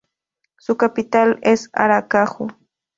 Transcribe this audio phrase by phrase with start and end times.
[0.57, 2.47] Su capital es Aracaju.